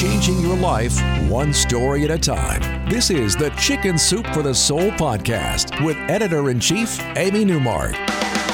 [0.00, 0.98] changing your life
[1.28, 2.88] one story at a time.
[2.88, 7.92] This is the Chicken Soup for the Soul podcast with editor in chief, Amy Newmark.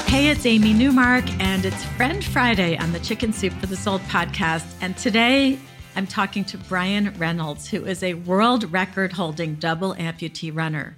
[0.08, 4.00] Hey, it's Amy Newmark, and it's Friend Friday on the Chicken Soup for the Soul
[4.00, 4.66] podcast.
[4.80, 5.56] And today
[5.94, 10.96] I'm talking to Brian Reynolds, who is a world record holding double amputee runner.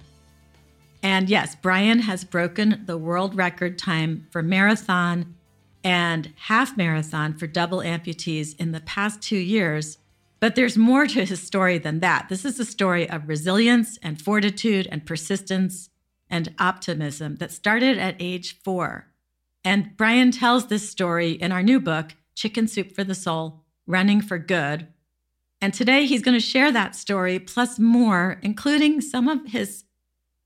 [1.03, 5.35] And yes, Brian has broken the world record time for marathon
[5.83, 9.99] and half marathon for double amputees in the past two years.
[10.39, 12.29] But there's more to his story than that.
[12.29, 15.89] This is a story of resilience and fortitude and persistence
[16.29, 19.07] and optimism that started at age four.
[19.65, 24.21] And Brian tells this story in our new book, Chicken Soup for the Soul Running
[24.21, 24.87] for Good.
[25.61, 29.83] And today he's going to share that story plus more, including some of his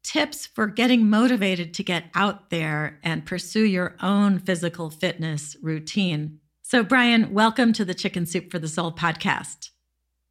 [0.04, 6.40] tips for getting motivated to get out there and pursue your own physical fitness routine.
[6.64, 9.70] So, Brian, welcome to the Chicken Soup for the Soul podcast.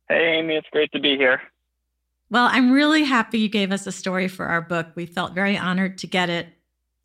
[0.08, 1.40] Hey, Amy, it's great to be here.
[2.30, 4.88] Well, I'm really happy you gave us a story for our book.
[4.94, 6.48] We felt very honored to get it.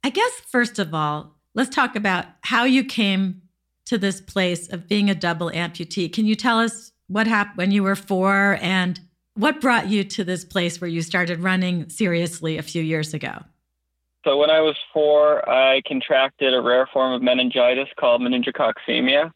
[0.03, 3.41] I guess, first of all, let's talk about how you came
[3.87, 6.11] to this place of being a double amputee.
[6.11, 8.99] Can you tell us what happened when you were four and
[9.33, 13.43] what brought you to this place where you started running seriously a few years ago?
[14.25, 19.31] So, when I was four, I contracted a rare form of meningitis called meningococcemia.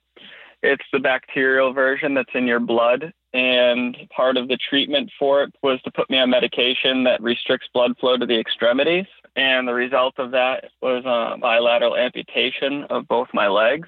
[0.63, 3.13] It's the bacterial version that's in your blood.
[3.33, 7.69] And part of the treatment for it was to put me on medication that restricts
[7.73, 9.05] blood flow to the extremities.
[9.35, 13.87] And the result of that was a bilateral amputation of both my legs.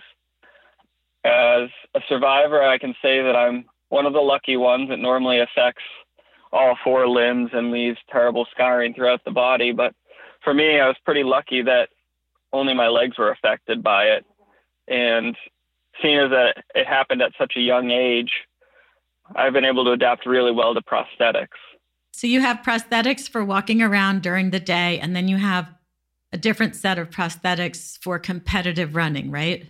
[1.25, 4.89] As a survivor, I can say that I'm one of the lucky ones.
[4.91, 5.83] It normally affects
[6.53, 9.71] all four limbs and leaves terrible scarring throughout the body.
[9.71, 9.93] But
[10.43, 11.89] for me, I was pretty lucky that
[12.53, 14.25] only my legs were affected by it.
[14.87, 15.35] And
[16.01, 18.31] seeing as that it happened at such a young age,
[19.35, 21.47] I've been able to adapt really well to prosthetics.
[22.11, 25.73] So you have prosthetics for walking around during the day, and then you have
[26.31, 29.69] a different set of prosthetics for competitive running, right?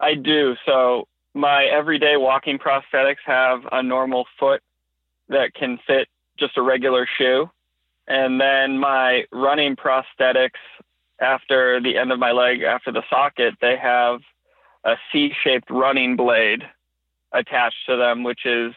[0.00, 0.54] I do.
[0.66, 4.62] So my everyday walking prosthetics have a normal foot
[5.28, 6.08] that can fit
[6.38, 7.50] just a regular shoe.
[8.06, 10.60] And then my running prosthetics,
[11.20, 14.20] after the end of my leg, after the socket, they have
[14.84, 16.62] a C shaped running blade
[17.32, 18.72] attached to them, which is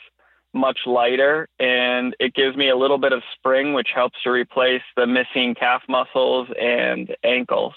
[0.53, 4.81] much lighter and it gives me a little bit of spring, which helps to replace
[4.97, 7.73] the missing calf muscles and ankles.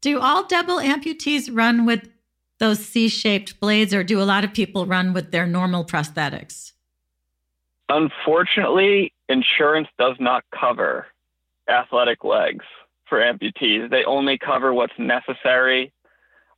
[0.00, 2.08] Do all double amputees run with
[2.58, 6.72] those C shaped blades, or do a lot of people run with their normal prosthetics?
[7.88, 11.06] Unfortunately, insurance does not cover
[11.68, 12.64] athletic legs
[13.08, 13.90] for amputees.
[13.90, 15.92] They only cover what's necessary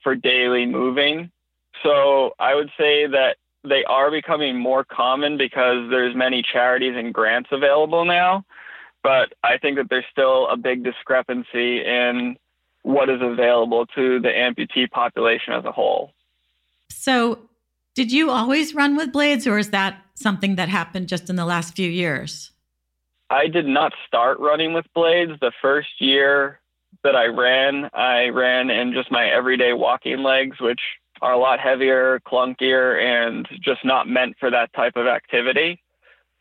[0.02, 1.30] for daily moving.
[1.82, 7.14] So I would say that they are becoming more common because there's many charities and
[7.14, 8.44] grants available now.
[9.02, 12.36] But I think that there's still a big discrepancy in
[12.82, 16.12] what is available to the amputee population as a whole.
[16.88, 17.48] So,
[17.94, 21.44] did you always run with blades, or is that something that happened just in the
[21.44, 22.52] last few years?
[23.28, 25.32] I did not start running with blades.
[25.40, 26.60] The first year
[27.02, 30.80] that I ran, I ran in just my everyday walking legs, which
[31.22, 35.80] are a lot heavier, clunkier, and just not meant for that type of activity.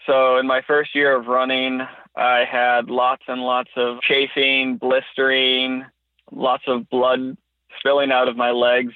[0.07, 1.81] So, in my first year of running,
[2.15, 5.85] I had lots and lots of chafing, blistering,
[6.31, 7.37] lots of blood
[7.77, 8.93] spilling out of my legs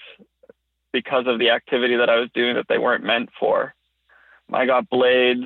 [0.91, 3.75] because of the activity that I was doing that they weren't meant for.
[4.51, 5.45] I got blades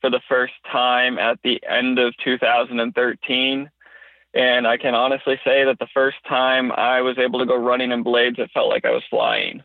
[0.00, 3.70] for the first time at the end of 2013.
[4.36, 7.90] And I can honestly say that the first time I was able to go running
[7.90, 9.62] in blades, it felt like I was flying.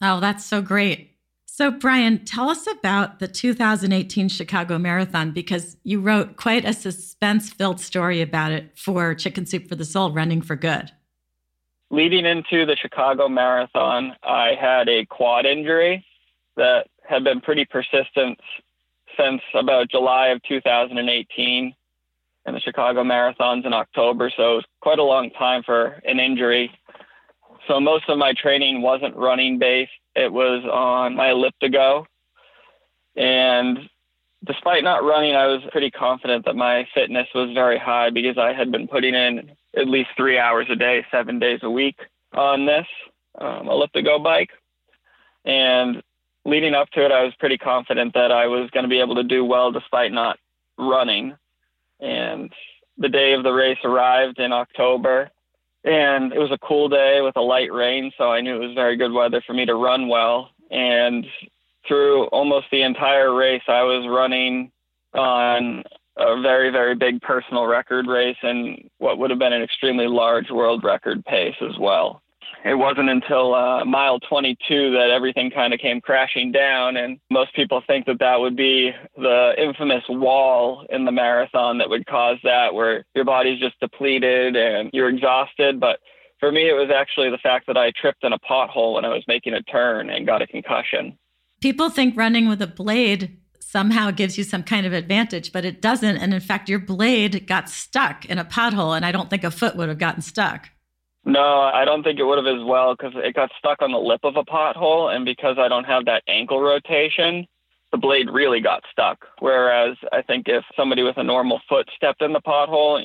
[0.00, 1.10] Oh, that's so great.
[1.46, 7.50] So, Brian, tell us about the 2018 Chicago Marathon because you wrote quite a suspense
[7.50, 10.92] filled story about it for Chicken Soup for the Soul Running for Good.
[11.90, 16.04] Leading into the Chicago Marathon, I had a quad injury
[16.56, 18.38] that had been pretty persistent
[19.18, 21.74] since about July of 2018
[22.46, 26.20] and the Chicago Marathon's in October, so it was quite a long time for an
[26.20, 26.70] injury.
[27.68, 32.04] So most of my training wasn't running based it was on my elliptigo.
[33.16, 33.78] And
[34.44, 38.52] despite not running, I was pretty confident that my fitness was very high because I
[38.52, 41.96] had been putting in at least three hours a day, seven days a week
[42.32, 42.86] on this
[43.40, 44.50] um, elliptigo bike.
[45.44, 46.02] And
[46.44, 49.16] leading up to it, I was pretty confident that I was going to be able
[49.16, 50.38] to do well despite not
[50.78, 51.34] running.
[52.00, 52.52] And
[52.98, 55.30] the day of the race arrived in October,
[55.84, 58.74] and it was a cool day with a light rain, so I knew it was
[58.74, 60.50] very good weather for me to run well.
[60.70, 61.26] And
[61.86, 64.70] through almost the entire race, I was running
[65.12, 65.84] on
[66.16, 70.50] a very, very big personal record race and what would have been an extremely large
[70.50, 72.22] world record pace as well.
[72.64, 77.54] It wasn't until uh, mile 22 that everything kind of came crashing down, and most
[77.54, 82.38] people think that that would be the infamous wall in the marathon that would cause
[82.44, 85.80] that, where your body's just depleted and you're exhausted.
[85.80, 85.98] But
[86.40, 89.08] for me, it was actually the fact that I tripped in a pothole when I
[89.08, 91.18] was making a turn and got a concussion.
[91.60, 95.82] People think running with a blade somehow gives you some kind of advantage, but it
[95.82, 96.18] doesn't.
[96.18, 99.50] And in fact, your blade got stuck in a pothole, and I don't think a
[99.50, 100.68] foot would have gotten stuck.
[101.24, 103.98] No, I don't think it would have as well because it got stuck on the
[103.98, 107.46] lip of a pothole, and because I don't have that ankle rotation,
[107.92, 109.24] the blade really got stuck.
[109.38, 113.02] Whereas I think if somebody with a normal foot stepped in the pothole,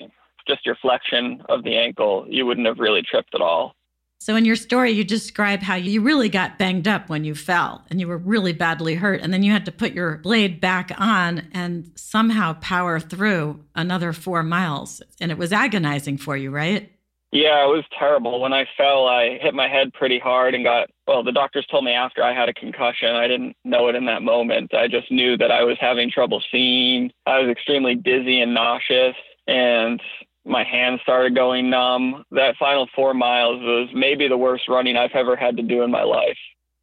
[0.47, 3.75] just your flexion of the ankle, you wouldn't have really tripped at all.
[4.21, 7.85] So, in your story, you describe how you really got banged up when you fell
[7.89, 9.21] and you were really badly hurt.
[9.21, 14.11] And then you had to put your blade back on and somehow power through another
[14.11, 15.01] four miles.
[15.21, 16.91] And it was agonizing for you, right?
[17.31, 18.41] Yeah, it was terrible.
[18.41, 21.85] When I fell, I hit my head pretty hard and got, well, the doctors told
[21.85, 23.15] me after I had a concussion.
[23.15, 24.73] I didn't know it in that moment.
[24.73, 27.11] I just knew that I was having trouble seeing.
[27.27, 29.15] I was extremely dizzy and nauseous.
[29.47, 30.01] And
[30.43, 32.23] my hands started going numb.
[32.31, 35.91] That final four miles was maybe the worst running I've ever had to do in
[35.91, 36.37] my life.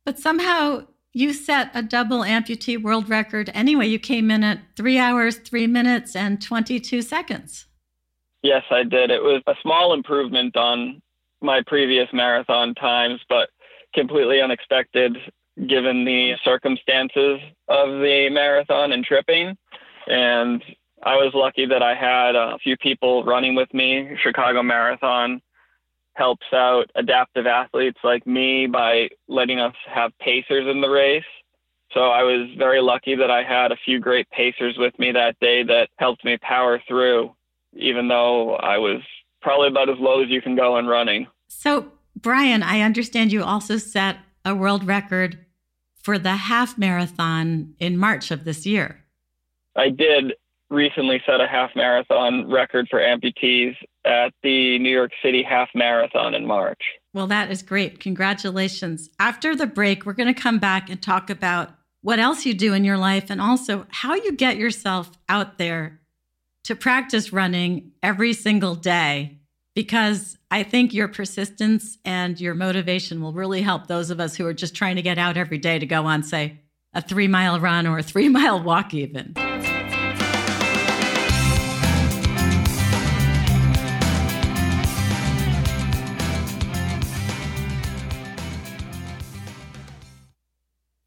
[0.04, 3.88] But somehow you set a double amputee world record anyway.
[3.88, 7.66] You came in at three hours, three minutes, and 22 seconds.
[8.46, 9.10] Yes, I did.
[9.10, 11.02] It was a small improvement on
[11.43, 13.48] my previous marathon times, but
[13.93, 15.16] completely unexpected
[15.66, 19.56] given the circumstances of the marathon and tripping.
[20.06, 20.62] And
[21.02, 24.16] I was lucky that I had a few people running with me.
[24.22, 25.43] Chicago Marathon
[26.14, 31.25] helps out adaptive athletes like me by letting us have pacers in the race.
[31.90, 35.37] So I was very lucky that I had a few great pacers with me that
[35.40, 37.34] day that helped me power through,
[37.78, 39.00] even though I was
[39.43, 41.26] probably about as low as you can go in running.
[41.49, 45.38] So, Brian, I understand you also set a world record
[46.02, 49.05] for the half marathon in March of this year.
[49.76, 50.32] I did
[50.70, 56.34] recently set a half marathon record for amputees at the New York City Half Marathon
[56.34, 56.81] in March.
[57.12, 58.00] Well, that is great.
[58.00, 59.08] Congratulations.
[59.19, 61.70] After the break, we're going to come back and talk about
[62.02, 66.00] what else you do in your life and also how you get yourself out there
[66.67, 69.39] to practice running every single day.
[69.77, 74.45] Because I think your persistence and your motivation will really help those of us who
[74.47, 76.59] are just trying to get out every day to go on, say,
[76.93, 79.35] a three mile run or a three mile walk, even.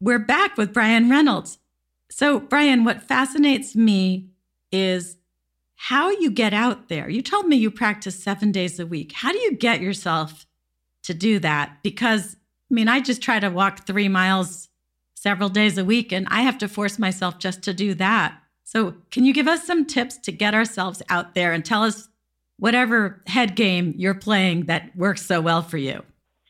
[0.00, 1.58] We're back with Brian Reynolds.
[2.10, 4.30] So, Brian, what fascinates me
[4.72, 5.18] is
[5.82, 7.08] how you get out there.
[7.08, 9.12] You told me you practice seven days a week.
[9.12, 10.46] How do you get yourself
[11.04, 11.78] to do that?
[11.82, 12.36] Because,
[12.70, 14.68] I mean, I just try to walk three miles
[15.14, 18.38] several days a week, and I have to force myself just to do that.
[18.62, 22.10] So, can you give us some tips to get ourselves out there and tell us
[22.58, 26.02] whatever head game you're playing that works so well for you?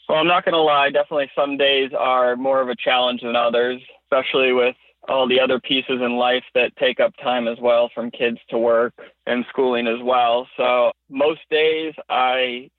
[0.09, 0.91] Well, I'm not going to lie.
[0.91, 4.75] Definitely some days are more of a challenge than others, especially with
[5.09, 8.59] all the other pieces in life that take up time as well, from kids to
[8.59, 8.95] work
[9.27, 10.47] and schooling as well.
[10.57, 12.71] So most days I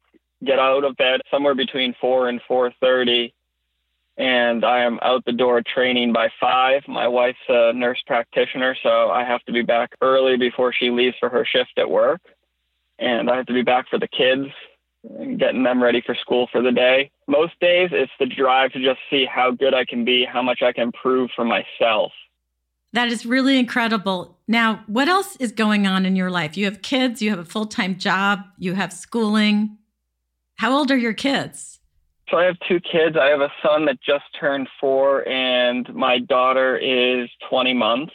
[0.44, 3.34] get out of bed somewhere between 4 and 4:30
[4.18, 6.88] and I am out the door training by 5.
[6.88, 11.16] My wife's a nurse practitioner, so I have to be back early before she leaves
[11.20, 12.22] for her shift at work.
[13.00, 14.48] And I have to be back for the kids
[15.38, 17.12] getting them ready for school for the day.
[17.28, 20.62] Most days, it's the drive to just see how good I can be, how much
[20.62, 22.12] I can improve for myself.
[22.94, 24.38] That is really incredible.
[24.48, 26.58] Now, what else is going on in your life?
[26.58, 29.78] You have kids, you have a full time job, you have schooling.
[30.56, 31.80] How old are your kids?
[32.30, 33.18] So I have two kids.
[33.20, 38.14] I have a son that just turned four, and my daughter is 20 months.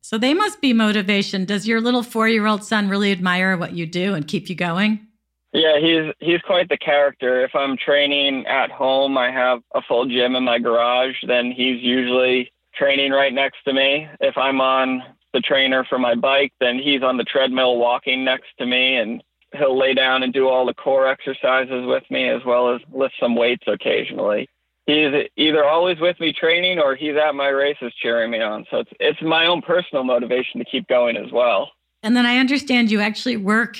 [0.00, 1.44] So they must be motivation.
[1.44, 4.54] Does your little four year old son really admire what you do and keep you
[4.54, 5.07] going?
[5.52, 7.42] Yeah, he's he's quite the character.
[7.44, 11.82] If I'm training at home, I have a full gym in my garage, then he's
[11.82, 14.06] usually training right next to me.
[14.20, 15.02] If I'm on
[15.32, 19.22] the trainer for my bike, then he's on the treadmill walking next to me and
[19.52, 23.14] he'll lay down and do all the core exercises with me as well as lift
[23.20, 24.48] some weights occasionally.
[24.86, 28.64] He's either always with me training or he's at my races cheering me on.
[28.70, 31.70] So it's it's my own personal motivation to keep going as well.
[32.02, 33.78] And then I understand you actually work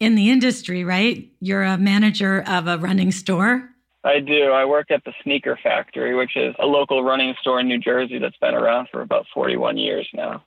[0.00, 1.30] in the industry, right?
[1.40, 3.70] You're a manager of a running store.
[4.04, 4.50] I do.
[4.52, 8.18] I work at the Sneaker Factory, which is a local running store in New Jersey
[8.18, 10.44] that's been around for about 41 years now.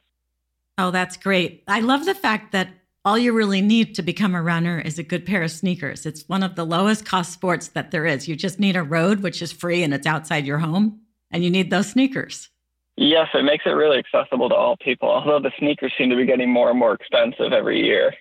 [0.78, 1.64] Oh, that's great.
[1.68, 2.70] I love the fact that
[3.04, 6.06] all you really need to become a runner is a good pair of sneakers.
[6.06, 8.28] It's one of the lowest cost sports that there is.
[8.28, 11.02] You just need a road, which is free and it's outside your home,
[11.32, 12.50] and you need those sneakers.
[12.96, 16.26] Yes, it makes it really accessible to all people, although the sneakers seem to be
[16.26, 18.14] getting more and more expensive every year.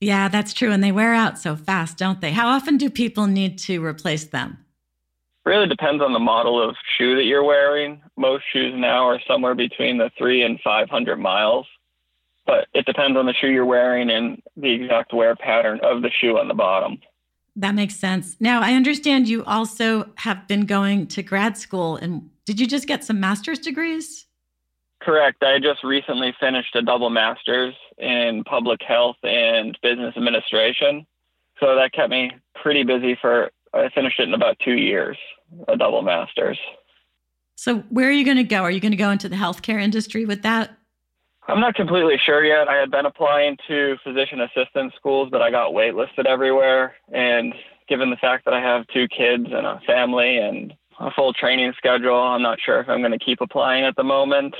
[0.00, 0.72] Yeah, that's true.
[0.72, 2.32] And they wear out so fast, don't they?
[2.32, 4.58] How often do people need to replace them?
[5.44, 8.02] Really depends on the model of shoe that you're wearing.
[8.16, 11.66] Most shoes now are somewhere between the three and 500 miles,
[12.46, 16.10] but it depends on the shoe you're wearing and the exact wear pattern of the
[16.10, 16.98] shoe on the bottom.
[17.54, 18.36] That makes sense.
[18.38, 21.96] Now, I understand you also have been going to grad school.
[21.96, 24.26] And did you just get some master's degrees?
[25.00, 25.42] Correct.
[25.42, 31.06] I just recently finished a double master's in public health and business administration.
[31.60, 35.16] So that kept me pretty busy for I finished it in about two years,
[35.68, 36.58] a double master's.
[37.56, 38.62] So, where are you going to go?
[38.62, 40.76] Are you going to go into the healthcare industry with that?
[41.48, 42.68] I'm not completely sure yet.
[42.68, 46.94] I had been applying to physician assistant schools, but I got waitlisted everywhere.
[47.12, 47.54] And
[47.88, 51.72] given the fact that I have two kids and a family and a full training
[51.78, 54.54] schedule, I'm not sure if I'm going to keep applying at the moment.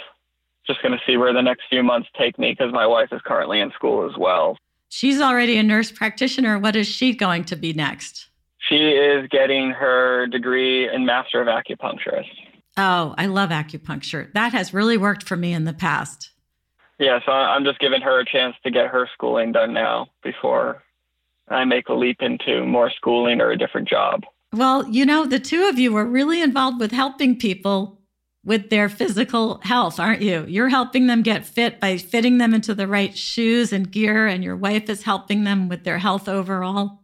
[0.66, 3.20] Just going to see where the next few months take me because my wife is
[3.25, 4.58] currently in school as well.
[4.88, 6.58] She's already a nurse practitioner.
[6.58, 8.28] What is she going to be next?
[8.58, 12.30] She is getting her degree in Master of Acupuncturist.
[12.76, 14.32] Oh, I love acupuncture.
[14.35, 16.30] That has really worked for me in the past.
[16.99, 20.82] Yeah, so I'm just giving her a chance to get her schooling done now before
[21.49, 24.25] I make a leap into more schooling or a different job.
[24.52, 28.00] Well, you know, the two of you are really involved with helping people
[28.47, 30.47] with their physical health, aren't you?
[30.49, 34.43] You're helping them get fit by fitting them into the right shoes and gear, and
[34.43, 37.00] your wife is helping them with their health overall.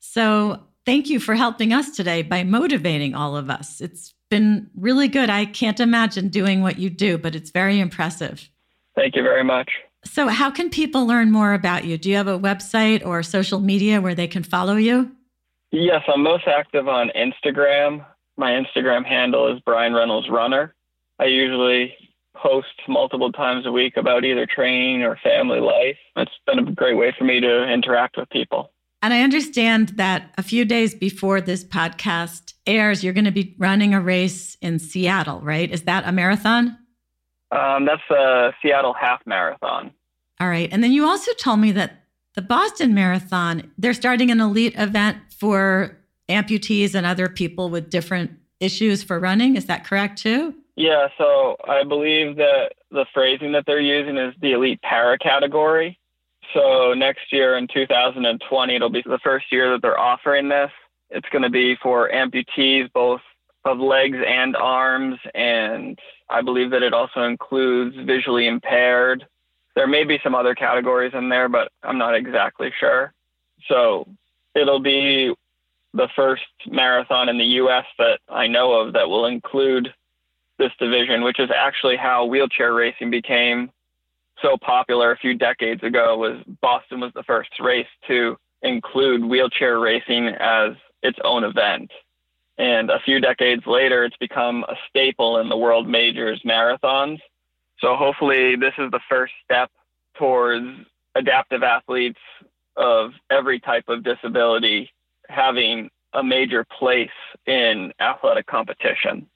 [0.00, 3.80] So Thank you for helping us today by motivating all of us.
[3.80, 5.30] It's been really good.
[5.30, 8.50] I can't imagine doing what you do, but it's very impressive.
[8.94, 9.70] Thank you very much.
[10.04, 11.96] So, how can people learn more about you?
[11.96, 15.10] Do you have a website or social media where they can follow you?
[15.72, 18.04] Yes, I'm most active on Instagram.
[18.36, 20.74] My Instagram handle is Brian Reynolds Runner.
[21.18, 21.94] I usually
[22.36, 25.96] post multiple times a week about either training or family life.
[26.16, 28.72] It's been a great way for me to interact with people.
[29.02, 33.54] And I understand that a few days before this podcast airs, you're going to be
[33.58, 35.70] running a race in Seattle, right?
[35.70, 36.78] Is that a marathon?
[37.50, 39.92] Um, that's a Seattle half marathon.
[40.40, 40.68] All right.
[40.72, 45.18] And then you also told me that the Boston Marathon, they're starting an elite event
[45.38, 49.56] for amputees and other people with different issues for running.
[49.56, 50.54] Is that correct too?
[50.76, 51.08] Yeah.
[51.18, 55.98] So I believe that the phrasing that they're using is the elite para category.
[56.52, 60.70] So next year in 2020, it'll be the first year that they're offering this.
[61.10, 63.20] It's going to be for amputees, both
[63.64, 69.24] of legs and arms, and I believe that it also includes visually impaired.
[69.74, 73.12] There may be some other categories in there, but I'm not exactly sure.
[73.68, 74.06] So
[74.54, 75.34] it'll be
[75.94, 77.84] the first marathon in the U.S.
[77.98, 79.88] that I know of that will include
[80.58, 83.70] this division, which is actually how wheelchair racing became
[84.42, 89.78] so popular a few decades ago was Boston was the first race to include wheelchair
[89.78, 90.72] racing as
[91.02, 91.90] its own event.
[92.58, 97.18] And a few decades later, it's become a staple in the world majors marathons.
[97.78, 99.70] So hopefully, this is the first step
[100.16, 100.66] towards
[101.14, 102.20] adaptive athletes
[102.76, 104.90] of every type of disability
[105.28, 107.10] having a major place
[107.46, 109.26] in athletic competition.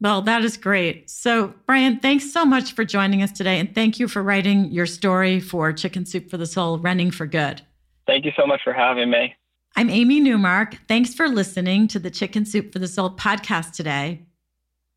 [0.00, 1.10] Well, that is great.
[1.10, 3.58] So, Brian, thanks so much for joining us today.
[3.58, 7.26] And thank you for writing your story for Chicken Soup for the Soul Running for
[7.26, 7.62] Good.
[8.06, 9.34] Thank you so much for having me.
[9.76, 10.76] I'm Amy Newmark.
[10.86, 14.24] Thanks for listening to the Chicken Soup for the Soul podcast today.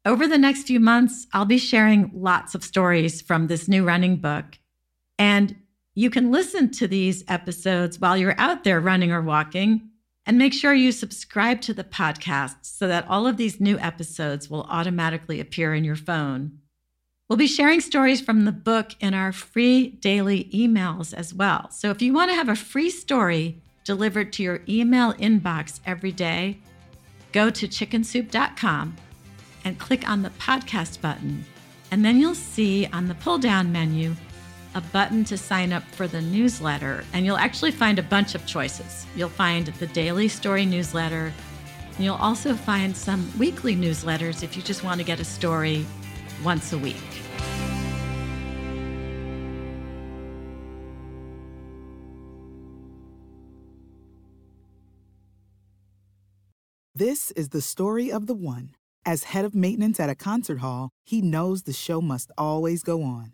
[0.06, 4.18] Over the next few months, I'll be sharing lots of stories from this new running
[4.18, 4.60] book.
[5.20, 5.56] And
[5.94, 9.91] you can listen to these episodes while you're out there running or walking
[10.26, 14.50] and make sure you subscribe to the podcast so that all of these new episodes
[14.50, 16.60] will automatically appear in your phone.
[17.28, 21.72] We'll be sharing stories from the book in our free daily emails as well.
[21.72, 26.12] So if you want to have a free story delivered to your email inbox every
[26.12, 26.60] day,
[27.32, 28.98] go to chickensoup.com
[29.64, 31.46] and click on the podcast button.
[31.90, 34.16] And then you'll see on the pull down menu
[34.76, 38.46] a button to sign up for the newsletter, and you'll actually find a bunch of
[38.46, 39.06] choices.
[39.16, 41.34] You'll find the daily story newsletter,
[41.96, 45.86] and you'll also find some weekly newsletters if you just want to get a story
[46.44, 46.96] once a week.
[56.94, 58.76] This is the story of the one.
[59.04, 63.02] As head of maintenance at a concert hall, he knows the show must always go
[63.02, 63.34] on.